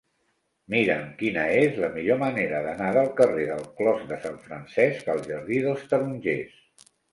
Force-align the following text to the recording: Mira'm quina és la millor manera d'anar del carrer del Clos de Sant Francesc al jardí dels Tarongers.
Mira'm 0.73 1.03
quina 1.19 1.43
és 1.57 1.77
la 1.83 1.89
millor 1.97 2.19
manera 2.23 2.63
d'anar 2.69 2.89
del 2.97 3.11
carrer 3.21 3.45
del 3.51 3.63
Clos 3.83 4.09
de 4.15 4.19
Sant 4.25 4.41
Francesc 4.49 5.15
al 5.17 5.23
jardí 5.31 5.63
dels 5.69 5.87
Tarongers. 5.95 6.61